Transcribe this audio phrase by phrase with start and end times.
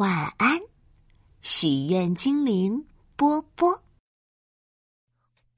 [0.00, 0.58] 晚安，
[1.42, 3.84] 许愿精灵波波。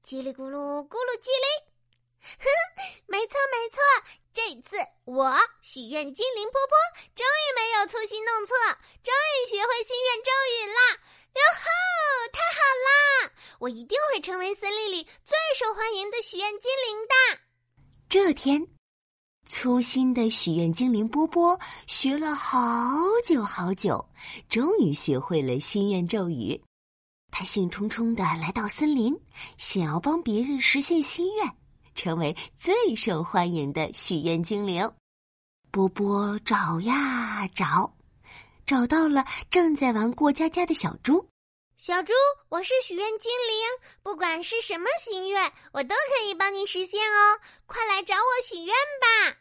[0.03, 1.47] 叽里咕噜咕噜叽里，
[2.19, 2.43] 哼，
[3.07, 3.79] 没错没错，
[4.33, 4.75] 这次
[5.05, 6.75] 我许愿精灵波波
[7.15, 8.53] 终于没有粗心弄错，
[9.01, 10.99] 终于学会心愿咒语啦！
[11.35, 13.31] 哟吼，太好啦！
[13.59, 17.39] 我一定会成为森林里最受欢迎的许愿精灵的。
[18.09, 18.67] 这天。
[19.45, 24.03] 粗心的许愿精灵波波学了好久好久，
[24.47, 26.59] 终于学会了心愿咒语。
[27.29, 29.13] 他兴冲冲的来到森林，
[29.57, 31.51] 想要帮别人实现心愿，
[31.93, 34.89] 成为最受欢迎的许愿精灵。
[35.71, 37.93] 波波找呀找，
[38.65, 41.27] 找到了正在玩过家家的小猪。
[41.77, 42.13] 小猪，
[42.49, 47.39] 我是许愿精灵，不管是什么心愿，我都可以帮你实现哦！
[47.65, 49.37] 快来找我许愿吧！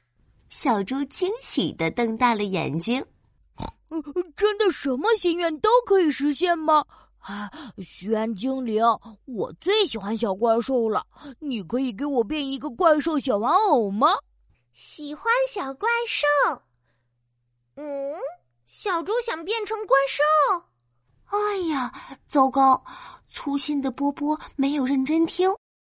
[0.48, 3.05] 小猪惊喜的瞪大了眼睛，
[4.36, 6.84] 真的什么心愿都可以实现吗？
[7.20, 8.83] 啊，许愿精灵，
[9.27, 11.06] 我最喜欢小怪兽了，
[11.39, 14.08] 你可以给我变一个怪兽小玩偶吗？
[14.72, 16.27] 喜欢小怪兽？
[17.77, 18.14] 嗯，
[18.67, 20.64] 小猪想变成怪兽。
[21.33, 21.91] 哎呀，
[22.28, 22.84] 糟糕！
[23.30, 25.50] 粗心的波波没有认真听，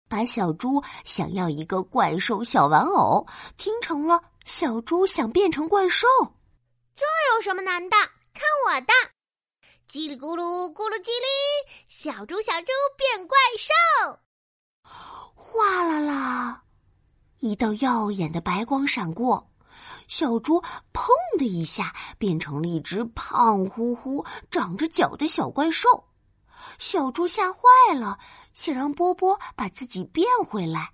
[0.09, 3.27] 把小猪想要一个怪兽小玩偶
[3.59, 6.07] 听成了小猪想变成怪兽。
[6.95, 7.97] 这有什么难的？
[8.33, 8.93] 看我的！
[9.87, 11.29] 叽里咕噜咕噜叽里，
[11.87, 14.19] 小猪小猪变怪兽！
[15.35, 16.63] 哗啦啦，
[17.41, 19.51] 一道耀眼的白光闪过。
[20.09, 20.61] 小猪
[20.93, 26.05] 砰的一下变成了一只胖乎乎、长着脚的小怪兽，
[26.79, 27.61] 小猪吓坏
[27.95, 28.19] 了，
[28.55, 30.93] 想让波波把自己变回来。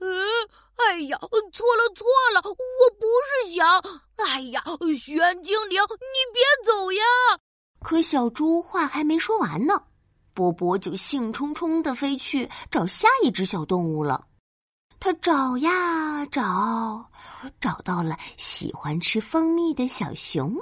[0.00, 0.08] 嗯，
[0.76, 3.06] 哎呀，错了错了，我不
[3.46, 3.82] 是想……
[4.16, 4.62] 哎呀，
[4.98, 7.02] 许愿精灵，你别走呀！
[7.80, 9.82] 可小猪话还没说完呢，
[10.34, 14.26] 波波就兴冲冲的飞去找下一只小动物了。
[15.00, 17.10] 他找呀找，
[17.60, 20.54] 找到了喜欢吃蜂蜜的小熊。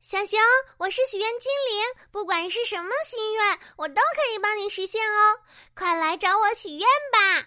[0.00, 0.38] 小熊，
[0.78, 5.38] 我是许愿精灵，不管是什么心愿，我都可以帮你实现哦！
[5.74, 6.80] 快来找我许愿
[7.12, 7.46] 吧！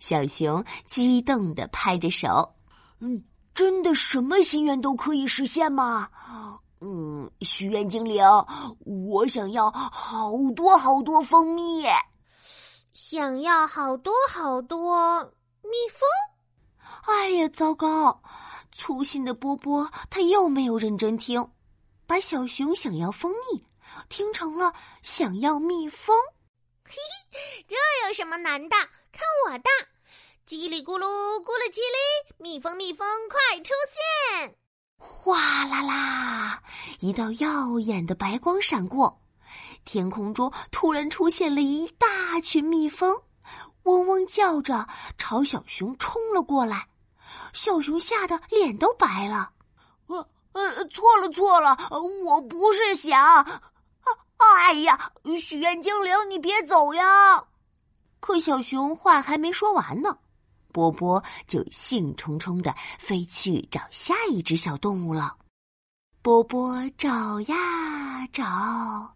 [0.00, 2.52] 小熊激动的拍着手
[2.98, 3.22] ：“嗯，
[3.54, 6.08] 真的什么心愿都可以实现吗？
[6.80, 8.24] 嗯，许愿精灵，
[8.84, 11.84] 我想要好多好多蜂蜜，
[12.92, 15.32] 想要好多好多。”
[15.62, 16.00] 蜜蜂，
[17.06, 18.22] 哎呀，糟糕！
[18.72, 21.50] 粗心的波波他又没有认真听，
[22.06, 23.64] 把小熊想要蜂蜜
[24.08, 26.16] 听成了想要蜜蜂。
[26.86, 26.94] 嘿
[27.32, 27.76] 嘿，这
[28.08, 28.76] 有什么难的？
[29.12, 29.68] 看我的！
[30.46, 31.06] 叽里咕噜
[31.42, 34.56] 咕噜叽里，蜜蜂蜜蜂快出现！
[34.96, 36.62] 哗啦啦，
[37.00, 39.20] 一道耀眼的白光闪过，
[39.84, 43.20] 天空中突然出现了一大群蜜蜂。
[43.84, 44.86] 嗡嗡叫着
[45.16, 46.86] 朝小熊冲了过来，
[47.52, 49.50] 小熊吓得脸都白了。
[50.06, 51.76] 呃呃，错了错了，
[52.24, 53.20] 我不是想。
[53.22, 53.60] 啊
[54.36, 57.44] 哎呀，许愿精灵，你别走呀！
[58.20, 60.16] 可小熊话还没说完呢，
[60.72, 65.36] 波波就兴冲冲的飞去找下一只小动物了。
[66.22, 69.14] 波波找呀找，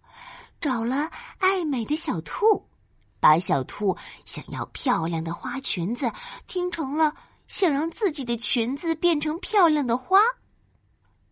[0.60, 2.68] 找了爱美的小兔。
[3.24, 3.96] 把小兔
[4.26, 6.12] 想要漂亮的花裙子
[6.46, 7.14] 听成了
[7.46, 10.20] 想让自己的裙子变成漂亮的花，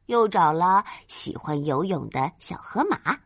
[0.06, 3.20] 又找了喜欢游泳的小河马，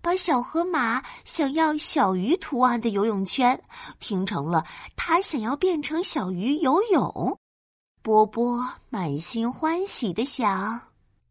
[0.00, 3.60] 把小河马想要小鱼图案的游泳圈
[3.98, 7.36] 听成了他想要变成小鱼游泳。
[8.00, 10.80] 波波满心欢喜的想：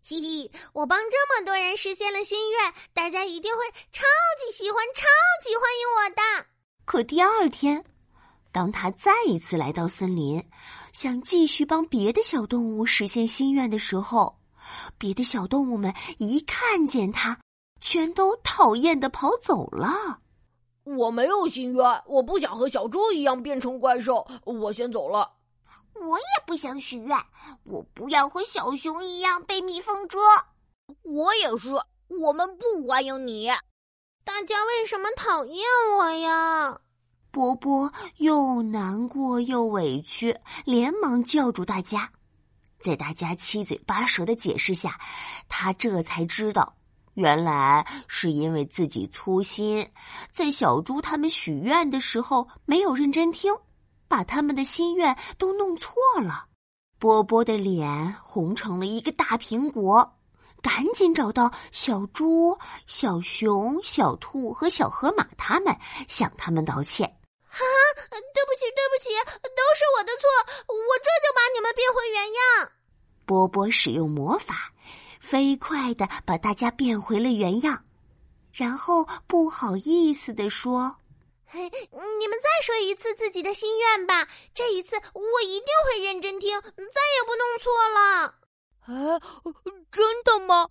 [0.04, 3.60] 嘻嘻，我帮这么多人实现了心愿，大家一定会
[3.94, 4.04] 超
[4.38, 5.06] 级喜欢、超
[5.42, 6.57] 级欢迎我的。
[6.98, 7.86] 可第二天，
[8.52, 10.44] 当他再一次来到森林，
[10.94, 14.36] 想继续帮别的小动物实现心愿的时候，
[14.98, 17.38] 别的小动物们一看见他，
[17.82, 20.18] 全都讨厌的跑走了。
[20.86, 25.32] 我没有心愿，我不想和小猪一样变成怪兽，我先走了。
[26.02, 27.16] 我也不想许愿，
[27.64, 30.18] 我不要和小熊一样被蜜蜂蛰。
[31.04, 31.70] 我也是，
[32.08, 33.52] 我们不欢迎你。
[34.26, 35.64] 大家为什么讨厌
[35.96, 36.82] 我呀？
[37.38, 40.36] 波波又难过又委屈，
[40.66, 42.10] 连忙叫住大家。
[42.80, 45.00] 在大家七嘴八舌的解释下，
[45.48, 46.76] 他这才知道，
[47.14, 49.88] 原来是因为自己粗心，
[50.32, 53.54] 在小猪他们许愿的时候没有认真听，
[54.08, 56.48] 把他们的心愿都弄错了。
[56.98, 60.12] 波波的脸红成了一个大苹果。
[60.64, 62.58] 赶紧找到小猪、
[62.88, 67.17] 小熊、小兔和小河马他们，向他们道歉。
[67.58, 67.66] 啊，
[68.12, 69.10] 对不起，对不起，
[69.42, 70.30] 都是我的错，
[70.68, 72.72] 我这就把你们变回原样。
[73.26, 74.72] 波波使用魔法，
[75.20, 77.84] 飞快的把大家变回了原样，
[78.54, 80.96] 然后不好意思的说
[81.52, 88.36] ：“你们再说一次自己的心愿吧，这一次我一定会认真听，再也不弄错了。”
[88.88, 89.20] 哎，
[89.92, 90.70] 真的吗？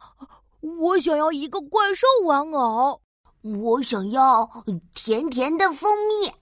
[0.80, 3.00] 我想要一个怪兽玩偶，
[3.42, 4.48] 我想要
[4.94, 6.32] 甜甜的蜂蜜。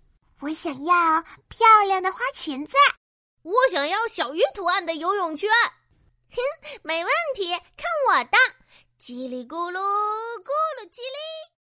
[0.45, 2.75] 我想要漂亮的花裙子，
[3.41, 5.49] 我想要小鱼图案的游泳圈。
[6.29, 6.37] 哼，
[6.83, 8.37] 没问题，看我的！
[9.01, 11.51] 叽里咕噜，咕噜叽里。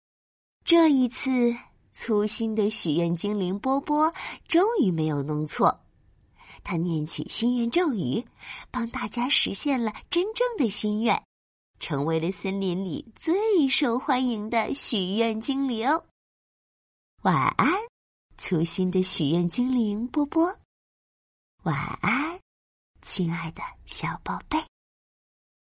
[0.67, 1.57] 这一次，
[1.95, 4.13] 粗心的许愿精灵波波
[4.47, 5.81] 终于没有弄错。
[6.63, 8.23] 他念起心愿咒语，
[8.71, 11.25] 帮大家实现了真正的心愿，
[11.81, 15.89] 成为了森林里最受欢迎的许愿精灵。
[17.23, 17.84] 晚安。
[18.37, 20.59] 粗心的许愿精灵波波，
[21.63, 22.41] 晚安，
[23.03, 24.59] 亲爱的小宝贝。